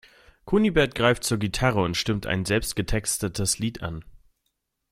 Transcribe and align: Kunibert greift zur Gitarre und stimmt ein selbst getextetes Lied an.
Kunibert 0.45 0.95
greift 0.95 1.23
zur 1.23 1.37
Gitarre 1.37 1.79
und 1.83 1.95
stimmt 1.95 2.25
ein 2.25 2.43
selbst 2.43 2.75
getextetes 2.75 3.59
Lied 3.59 3.83
an. 3.83 4.03